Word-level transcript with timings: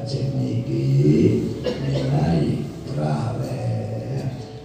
lajeng 0.00 0.32
niki 0.32 1.52
nilai 1.60 2.64
trawe 2.88 3.60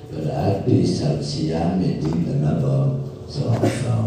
berarti 0.08 0.79
saksiame 0.88 1.99
dinten 1.99 2.39
apa 2.39 3.04
Selasa. 3.28 3.99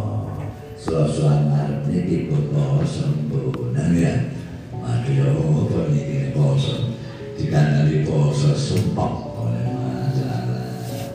Selasa 0.73 1.53
ngarep 1.53 1.85
niki 1.93 2.33
poso 2.33 2.81
sembunan 2.81 3.93
ya. 3.93 4.33
Aduh 4.81 5.13
ya 5.13 5.29
apa 5.37 5.81
niki 5.93 6.33
poso? 6.33 6.97
Dikandani 7.37 8.09
poso 8.09 8.57
sumpah 8.57 9.13
oleh 9.37 9.69
masalah. 9.69 11.13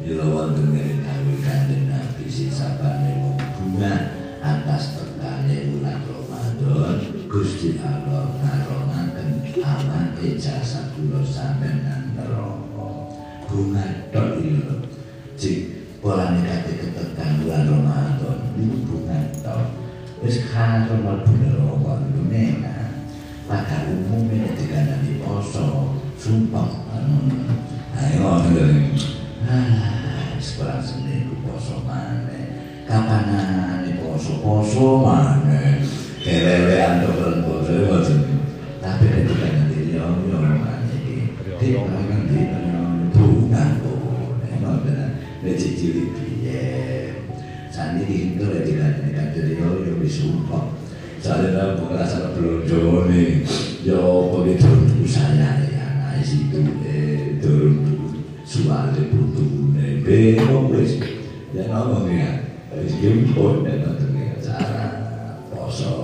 Bila 0.00 0.24
wonten 0.24 0.72
ngene 0.72 1.04
dawuh 1.04 1.36
Kanjeng 1.44 1.84
Nabi 1.92 2.24
sisapane 2.32 3.12
wong 3.20 3.36
bunga 3.60 4.16
atas 4.40 4.96
tekane 4.96 5.68
bulan 5.68 6.00
Ramadan 6.08 6.96
Gusti 7.28 7.76
Allah 7.84 8.24
ngaronaken 8.40 8.89
awake 9.58 10.38
jasad 10.38 10.94
kula 10.94 11.18
sampeyan 11.26 11.82
nang 11.82 12.14
bunga 13.50 14.06
tok 14.14 14.38
iki 14.38 14.62
lho 14.62 14.78
cik 15.34 15.58
polane 15.98 16.38
kate 16.46 16.78
ketekan 16.78 17.42
bulan 17.42 17.66
Ramadan 17.66 18.54
niku 18.54 18.78
bunga 18.86 19.18
tok 19.42 19.74
wis 20.22 20.46
karo 20.54 20.94
mlebu 21.02 21.32
neraka 21.34 22.06
lho 22.14 22.22
menak 22.30 22.94
pada 23.50 23.90
umumnya 23.90 24.54
dikandani 24.54 25.18
poso 25.18 25.98
sumpah 26.14 26.70
ayo 27.98 28.38
ngene 28.46 28.94
ah 29.50 30.38
sekolah 30.38 30.78
seminggu 30.78 31.34
poso 31.42 31.82
maneh 31.82 32.54
kapanane 32.86 33.98
poso-poso 33.98 35.02
maneh 35.02 35.82
kelelean 36.22 37.02
to 37.02 37.10
ben 37.18 37.36
poso 37.42 37.49
ya 53.80 53.96
begitu 54.28 54.68
saya 55.08 55.56
ya, 55.72 55.86
situ 56.20 56.60
eh 56.84 57.40
turun 57.40 57.80
suara 58.44 58.92
butuh 58.92 59.72
nih, 59.72 60.04
bingung 60.04 60.68
wes, 60.68 61.00
ya 61.56 61.64
ngomong 61.70 62.12
ya, 62.12 62.44
wes 62.76 62.92
jemput 63.00 63.64
dan 63.64 63.80
nonton 63.86 64.12
ya 64.20 64.36
cara 64.42 64.86
poso, 65.48 65.94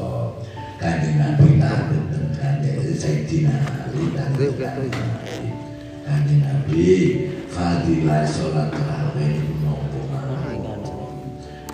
kanjeng 0.81 1.21
nabi 1.21 1.61
takut 1.61 2.05
dan 2.09 2.25
kanjeng 2.33 2.81
Sayyidina 2.97 3.57
Ali 3.87 4.15
takut 4.17 4.57
kanjeng 6.07 6.41
nabi 6.41 6.85
fadilah 7.53 8.25
sholat 8.25 8.73
terawih 8.73 9.37
nopo 9.61 10.01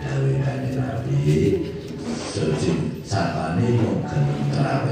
Dawe 0.02 0.32
kanjeng 0.42 0.76
nabi 0.82 1.22
Sejin 2.32 3.04
sapane 3.04 3.76
gelem 3.76 4.00
terawih. 4.48 4.91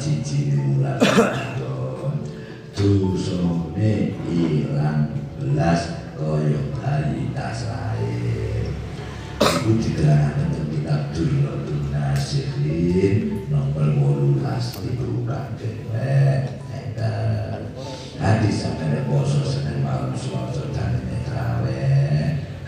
siji 0.00 0.56
ora 0.80 0.96
dusone 2.72 4.16
ilang 4.32 5.12
belas 5.36 6.08
kaya 6.16 6.56
bali 6.72 7.28
tasae 7.36 8.64
iku 9.36 9.76
diterangake 9.76 10.56
ing 10.56 10.68
kitab 10.72 11.12
Durrul 11.12 11.84
Nasirin 11.92 13.44
nomor 13.52 13.92
18 14.40 14.88
iku 14.88 15.28
kangge 15.28 15.68
Hadis 18.20 18.56
sampai 18.64 19.00
reposo 19.00 19.44
senen 19.44 19.84
malam 19.84 20.12
suatu 20.16 20.68
dan 20.76 20.96
ini 21.00 21.24
trawe 21.28 21.84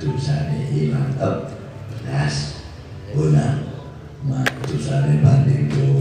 Dusani 0.01 0.69
imam 0.69 1.17
tep 1.17 1.49
Das 2.05 2.61
Guna 3.13 3.73
banding 5.23 5.92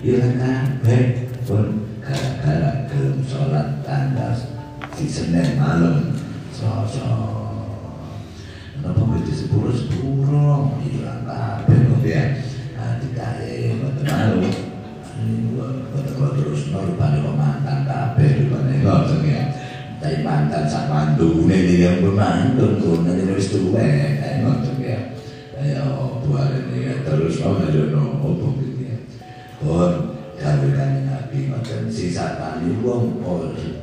ilang 0.00 0.40
kabeh 0.40 1.28
pun 1.44 1.84
gara-gara 2.00 2.88
gelem 2.88 3.20
sholat 3.20 3.84
tanggal 3.84 4.32
di 4.96 5.04
Senin 5.04 5.60
malam. 5.60 6.16
Sosok. 6.56 7.52
Kenapa 8.80 9.00
begitu 9.12 9.44
sepuluh 9.44 9.76
sepuluh 9.76 10.72
ilang 10.80 11.28
kabeh 11.28 11.76
kok 11.84 12.00
ya? 12.04 12.24
Nanti 12.80 13.12
kaya 13.12 13.76
ngoten 13.76 14.04
malu 14.08 14.48
ngoten 15.20 16.12
kok 16.16 16.32
terus 16.40 16.72
rupane 16.72 17.20
kok 17.20 17.36
mantan 17.36 17.78
kabeh 17.84 18.28
rupane 18.44 18.74
ngoten 18.80 19.20
ya. 19.28 19.42
Tapi 20.00 20.24
mantan 20.24 20.64
sak 20.64 20.88
mantune 20.88 21.52
iki 21.52 21.84
yang 21.84 22.00
bermantun 22.00 22.80
kok 22.80 23.04
nanti 23.04 23.36
wis 23.36 23.52
tuwek 23.52 24.16
ngoten 24.40 24.76
ya. 24.80 25.00
Ya 25.60 25.84
buare 26.24 26.72
ini 26.72 27.04
terus 27.04 27.44
ono 27.44 27.68
jono 27.68 28.16
opo 28.24 28.59
nabi 31.90 31.98
ngoten 31.98 31.98
sisa 31.98 32.38
tani 32.38 32.70
wong 32.86 33.18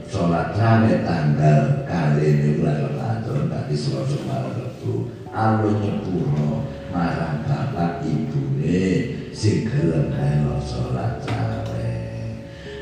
sholat 0.07 0.55
rame 0.55 1.03
tanggal 1.03 1.83
kali 1.83 2.23
ini 2.23 2.63
bulan 2.63 2.87
Ramadan 2.95 3.51
tadi 3.51 3.75
selasa 3.75 4.23
malam 4.23 4.55
itu 4.55 5.11
alun 5.35 5.75
nyepuro 5.83 6.63
marang 6.87 7.43
bapak 7.43 8.07
ibune 8.07 9.11
sing 9.35 9.67
gelem 9.67 10.15
kae 10.15 10.39
sholat 10.63 11.19
rame 11.27 11.87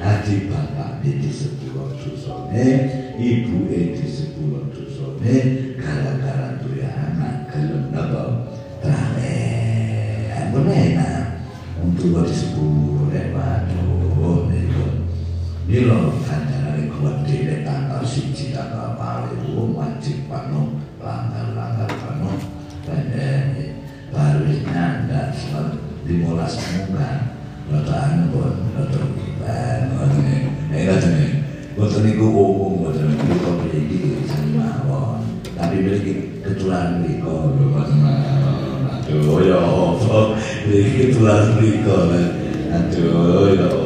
Adi 0.06 0.46
bapak 0.46 1.02
ini 1.02 1.18
di 1.18 1.32
sepuluh 1.34 1.98
dosone, 1.98 2.68
ibu 3.18 3.66
ini 3.74 3.98
di 3.98 4.06
sepuluh 4.06 4.70
dosone, 4.70 5.38
gara-gara 5.82 6.62
duya 6.62 6.94
anak 6.94 7.50
gelem 7.50 7.90
napa 7.90 8.54
rame. 8.86 9.34
Enak, 10.56 11.42
untuk 11.82 12.22
di 12.26 12.36
sepuluh 12.36 13.10
lewat, 13.10 13.66
niku. 13.66 13.75
Nilo 15.76 16.08
kanjane 16.24 16.88
kuat 16.88 17.28
dhewe 17.28 17.68
tanggal 17.68 18.00
siji 18.00 18.56
tanggal 18.56 18.96
paling 18.96 19.76
wajib 19.76 20.24
panu 20.32 20.80
langgar-langgar 21.04 21.92
panu 22.00 22.32
dan 22.88 23.12
baru 24.08 24.48
nyanda 24.72 25.36
selalu 25.36 25.76
dimolas 26.08 26.56
mungan 26.64 27.36
Bataan 27.68 28.30
pun, 28.32 28.56
iban, 28.72 29.90
bataan 29.90 30.22
ini, 30.22 30.38
bataan 30.70 31.12
ini, 31.18 31.28
bataan 31.74 32.08
itu 32.14 32.24
umum, 32.30 32.86
bataan 32.86 33.10
itu 33.10 33.36
kau 33.42 33.58
memiliki 33.58 34.22
sama 34.30 34.86
mawon, 34.86 35.42
tapi 35.58 35.82
memiliki 35.82 36.46
ketularan 36.46 37.02
riko, 37.02 37.58
bataan 37.74 39.02
aduh 39.02 39.42
ya 39.42 39.66
memiliki 40.62 41.10
ketularan 41.10 41.58
riko, 41.58 41.98
aduh 42.70 43.50
ya 43.50 43.66
ada, 43.66 43.85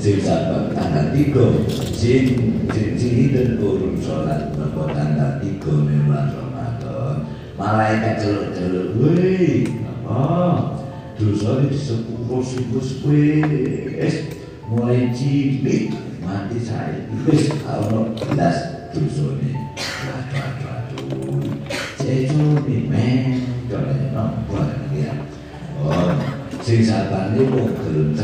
sing 0.00 0.16
sahabat 0.24 0.72
tanggal 0.72 1.12
tiga, 1.12 1.46
sing 1.92 2.32
sing 2.72 2.96
hidden 2.96 3.60
turun 3.60 4.00
sholat, 4.00 4.48
nopo 4.56 4.88
tanggal 4.88 5.36
tiga 5.44 5.76
bulan 5.76 6.32
Ramadan, 6.32 7.28
malaikat 7.60 8.16
celuk-celuk, 8.16 8.96
wih, 8.96 9.68
apa? 9.84 10.80
dosa 11.20 11.60
ini 11.60 11.76
sepuluh 11.76 12.40
siklus 12.40 13.04
wis 13.04 14.32
mulai 14.72 15.12
cilik 15.12 15.92
mati 16.24 16.56
saya 16.56 17.04
wis 17.28 17.52
kalau 17.60 18.16
belas 18.16 18.88
dosa 18.96 19.36
ini. 19.36 19.52
Waduh 19.76 20.48
waduh 20.64 21.04
waduh. 21.04 21.44
Cecu 22.00 22.64
nih 22.64 22.88
men 22.88 23.44
kalau 23.68 23.92
nomor 24.16 24.64
ya. 24.96 25.12
Oh 25.76 26.16
sing 26.64 26.88
ini 26.88 27.42
mau 27.52 27.68
gelem 27.84 28.16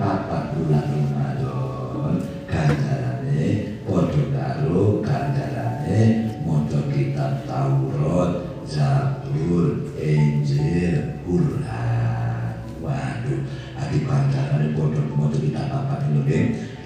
papat 0.00 0.56
bulan 0.56 0.88
Ramadan 0.88 2.24
ganjarane 2.48 3.76
padha 3.84 4.24
karo 4.32 5.04
ganjarane 5.04 6.00
maca 6.40 6.80
kitab 6.88 7.44
Taurat 7.44 8.48
Zabur 8.64 9.92
Injil 10.00 11.20
Quran. 11.28 12.52
Waduh 12.80 13.40
adi 13.76 13.98
ganjarane 14.08 14.66
padha 14.72 15.00
maca 15.12 15.36
kitab 15.36 15.68
papat 15.68 16.00
ngene 16.08 16.38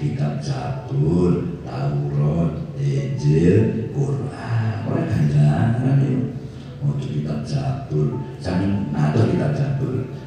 kitab 0.02 0.42
Zabur 0.42 1.62
Taurat 1.62 2.66
Injil 2.82 3.94
Quran. 3.94 4.74
Ora 4.90 5.02
ganjaran 5.06 5.70
ngene 5.86 6.34
maca 6.82 7.06
kitab 7.06 7.46
Zabur. 7.46 8.18
Jane 8.42 8.90
ngatur 8.90 9.24
kitab 9.30 9.54
Zabur, 9.54 10.02
Zabur. 10.02 10.23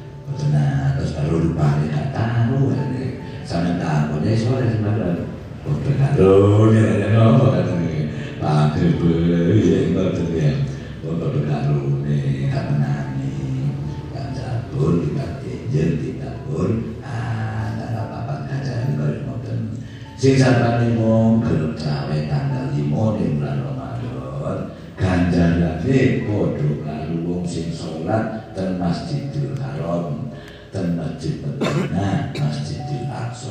Lupa 1.38 1.78
gak 1.86 2.10
tahu 2.10 2.74
ini 2.74 3.22
sampe 3.46 3.78
tahu 3.78 4.18
ya 4.26 4.32
sore 4.34 4.66
sebenarnya 4.66 5.24
bodoh 5.62 6.70
ya 6.74 6.86
ya 7.06 7.24
beli 8.98 9.58
ya 9.62 9.78
ngoten 9.94 10.28
ya 10.34 10.52
Bapak 10.98 11.30
bekarune 11.30 12.50
kamenani 12.50 13.34
kanca 14.10 14.66
pun 14.74 15.06
tidak 15.08 15.40
kenjen 15.40 15.90
tidak 16.02 16.42
pun 16.44 16.98
ah 17.06 17.72
apa-apa 17.78 18.50
kancane 18.50 18.98
kaya 18.98 19.22
ngoten 19.24 19.58
sing 20.18 20.34
sampeyan 20.34 20.98
mung 20.98 21.40
gelem 21.40 21.72
trawe 21.78 22.18
tanggal 22.26 22.66
5 22.74 22.82
ning 23.18 23.38
bulan 23.38 23.56
Ramadan 23.62 23.78
ganjarane 24.98 26.26
padha 26.26 26.70
karo 26.82 27.14
wong 27.22 27.42
sing 27.46 27.70
salat 27.70 28.50
ten 28.52 28.82
Masjidil 28.82 29.54
Haram 29.62 29.97
Masjid 31.18 31.42
Madinah 31.42 32.30
Masjidil 32.30 33.10
Aqsa. 33.10 33.50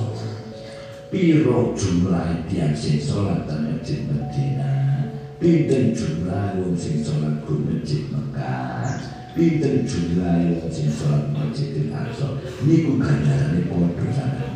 Piro 1.11 1.75
jumlah 1.75 2.47
tiang 2.47 2.71
sing 2.71 2.95
salat 2.95 3.43
ten 3.43 3.67
Masjid 3.67 4.07
Madinah? 4.07 5.11
Pinten 5.35 5.91
jumlah 5.91 6.63
wong 6.63 6.79
sing 6.79 7.03
salat 7.03 7.43
ku 7.43 7.59
masjid 7.67 8.07
Mekah? 8.07 9.03
Pinten 9.35 9.83
jumlah 9.83 10.47
wong 10.47 10.71
sing 10.71 10.87
salat 10.87 11.27
Masjidil 11.35 11.91
Aqsa? 11.91 12.39
Niku 12.63 12.95
ganjarane 12.95 13.59
padha 13.67 14.15
sampeyan. 14.15 14.55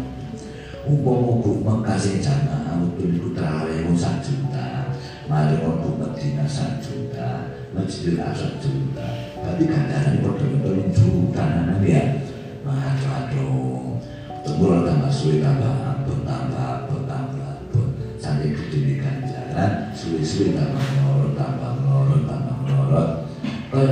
Umpama 0.88 1.44
ku 1.44 1.60
Mekah 1.68 2.00
sing 2.00 2.24
jamaah 2.24 2.80
utul 2.80 3.12
niku 3.12 3.36
tarawih 3.36 3.92
wong 3.92 4.00
sak 4.00 4.24
juta. 4.24 4.96
Mari 5.28 5.60
ku 5.60 6.00
Madinah 6.00 6.48
sak 6.48 6.80
juta 6.80 7.60
Masjidil 7.76 8.24
Aqsa 8.24 8.56
juta. 8.64 9.36
Berarti 9.36 9.68
ganjarane 9.68 10.24
padha 10.24 10.48
telung 10.64 10.92
juta 10.96 11.44
nang 11.68 11.84
ya 11.84 12.31
Aduh, 12.62 13.98
tunggu 14.46 14.86
tambah 14.86 15.10
suwe 15.10 15.42
tambah 15.42 15.72
abot 15.82 16.22
tambah 16.22 16.86
abot 16.86 17.10
tambah 17.10 17.66
abot 17.66 17.88
sampai 18.22 18.54
gede 18.54 19.02
ganjaran 19.02 19.90
suwe-suwe 19.98 20.54
tambah 20.54 20.78
melorot, 20.78 21.34
tambah 21.34 21.72
melorot, 21.82 22.22
tambah 22.30 22.56
melorot. 22.62 23.10
Kalau 23.72 23.88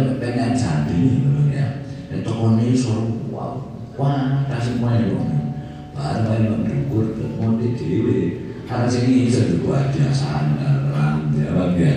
ya, 1.49 1.81
suruh 2.75 3.31
wah 3.97 4.43
kasih 4.51 4.77
main. 4.77 5.17
Baru 5.95 6.19
main 6.29 6.43
mendukur, 6.47 7.15
mau 7.39 7.57
di 7.57 7.75
dewi. 7.75 8.19
Karena 8.69 8.85
sini 8.85 9.25
orang 10.85 11.33
ya 11.33 11.49
ya. 11.73 11.95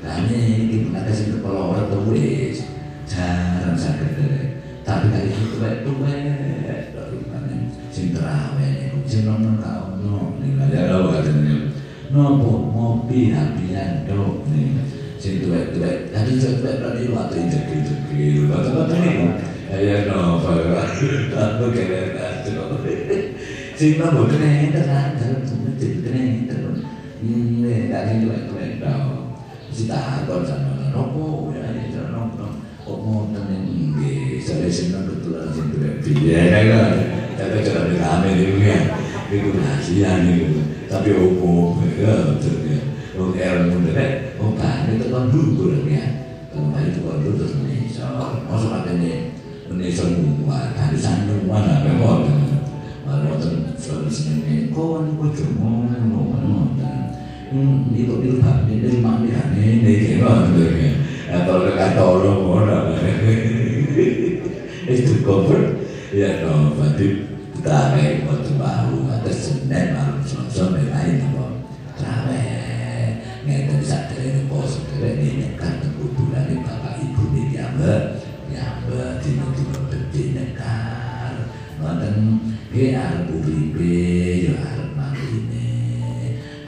Tanya 0.00 0.36
ini 0.36 0.88
kita 0.88 1.00
kasih 1.04 1.26
kepala 1.38 1.74
orang 1.74 1.88
tuh 1.92 2.12
wes, 2.12 2.64
jarang 3.08 3.76
sakit 3.76 4.10
deh. 4.20 4.53
Tapi 4.84 5.06
kali 5.08 5.32
itu 5.32 5.56
tuh 5.56 5.64
tuh 5.80 5.96
dari 6.04 7.18
mana? 7.24 7.56
Sing 7.88 8.12
terawih, 8.12 8.92
sing 9.08 9.24
nonton 9.24 9.56
kau 9.56 9.96
no, 9.96 10.36
nih 10.36 10.60
aja 10.60 10.92
lo 10.92 11.08
katanya. 11.08 11.72
Nopo 12.12 12.68
ngopi 12.68 13.32
habian 13.32 14.04
dok 14.04 14.44
nih. 14.52 14.76
Sing 15.16 15.40
tuwek-tuwek, 15.40 16.12
tadi 16.12 16.36
tuwek-tuwek 16.36 16.84
tadi 16.84 17.08
waktu 17.08 17.48
jekil-jekil, 17.48 18.52
waktu-waktu 18.52 18.96
nih. 19.00 19.16
Ya 19.72 20.04
nopo, 20.04 20.52
aku 20.52 21.64
kacau. 21.72 22.84
Sing 23.72 23.90
nopo 23.96 24.28
keren 24.28 24.68
tenan, 24.68 25.16
dalam 25.16 25.40
masjid 25.64 25.92
keren 26.04 26.44
terus. 26.44 26.84
Ini 27.24 27.88
tadi 27.88 28.12
tuwek-tuwek 28.20 28.84
dok. 28.84 29.32
Si 29.72 29.88
takon 29.88 30.44
piye 36.04 36.68
kan. 36.68 36.92
Tapi 37.34 37.64
jangan 37.64 37.96
rame 37.96 38.28
nih 38.36 38.60
ya. 38.60 38.78
Itu 39.32 39.56
rahasia 39.56 40.20
nih 40.28 40.52
tapi 40.86 41.16
umum 41.16 41.80
ya 41.96 42.36
betul 42.36 42.60
ya. 42.68 42.80
Oh 43.16 43.32
ilmu 43.32 43.88
deh 43.90 44.36
oh 44.38 44.52
kan 44.54 44.86
itu 44.92 45.08
kan 45.08 45.32
dulu 45.32 45.88
ya. 45.88 46.04
Kalau 46.52 46.70
itu 46.78 47.00
kan 47.02 47.18
dulu 47.24 47.34
terus 47.40 47.56
Indonesia 47.58 48.06
masuk 48.46 48.70
katanya 48.70 49.34
Indonesia 49.66 50.06
semua 50.06 50.70
dari 50.76 50.98
sana 50.98 51.34
mana 51.48 51.82
memang 51.82 52.30
malah 53.02 53.36
waktu 53.36 53.74
solusinya 53.74 54.46
ini 54.46 54.70
kon 54.70 55.18
kok 55.18 55.34
cuma 55.34 55.90
ngomong 55.90 56.78
ngomong 57.50 57.90
itu 57.90 58.14
itu 58.22 58.38
pak 58.38 58.66
ini 58.70 58.82
dari 58.86 58.98
mana 59.02 59.26
ya 59.26 59.42
ini 59.56 59.92
gimana 60.14 60.62
ya. 60.78 60.92
Atau 61.34 61.66
dekat 61.66 61.98
tolong 61.98 62.54
mana 62.54 62.94
itu 64.86 65.14
cover 65.26 65.83
ya 66.14 66.46
no 66.46 66.70
berarti 66.78 67.34
Trawe 67.64 68.06
waktu 68.28 68.52
baru 68.60 69.08
atau 69.08 69.32
Senin 69.32 69.96
malam 69.96 70.20
Selasa 70.20 70.76
lain 70.76 71.16
apa? 71.32 71.46
Trawe 71.96 72.44
ngeten 73.48 73.80
sak 73.80 74.12
dene 74.12 74.44
pos 74.52 74.84
dene 74.94 75.40
nekat 75.40 75.80
kuburan 75.96 76.60
bapak 76.60 77.00
ibu 77.00 77.32
ini 77.32 77.56
diambil 77.56 78.20
diambil 78.52 79.16
dino 79.24 79.46
dino 79.56 79.80
beti 79.88 80.36
nekar 80.36 81.48
ngoten 81.80 82.16
ki 82.68 82.92
arep 82.92 83.32
uripe 83.32 83.96
yo 84.44 84.54
arep 84.60 84.90
mangine 84.92 85.72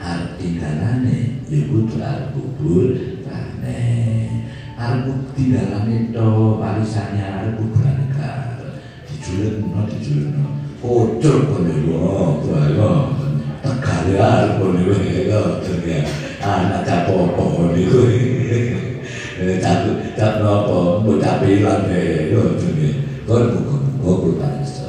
arep 0.01 0.33
tinggalane 0.41 1.45
yo 1.45 1.59
kudu 1.69 2.01
arep 2.01 2.33
kubur 2.33 2.89
tane 3.21 3.85
arep 4.81 5.05
tinggalane 5.37 6.09
to 6.09 6.27
warisannya 6.57 7.21
arep 7.21 7.57
Τρέχουν 9.27 9.69
πάλι 9.73 9.95
και 10.03 10.11
λένε, 10.19 10.43
ο 10.89 10.93
τρόπον 11.21 11.65
εγώ, 11.75 12.01
το 12.43 12.51
εγώ, 12.69 12.91
τα 13.63 13.71
καλή 13.85 14.15
άλπον 14.31 14.75
εγώ, 14.81 14.97
εγώ, 15.19 15.41
το 15.63 15.71
εγώ, 15.77 15.97
άνα 16.51 16.79
τα 16.87 16.95
πω 17.05 17.13
από 17.27 17.43
όλοι, 17.61 17.83
εγώ, 17.83 18.01
τα 20.17 20.27
πνώ 20.35 20.51
από 20.59 20.77
μου, 21.03 21.13
τα 21.23 21.31
πήλανε, 21.39 21.99
εγώ, 22.23 22.41
το 22.59 22.65
εγώ, 22.71 22.89
τώρα 23.27 23.45
που 23.51 23.59
κομικό 23.67 24.11
που 24.21 24.29
πάνε 24.39 24.65
στο. 24.71 24.87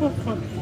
不 0.00 0.08
苦 0.24 0.59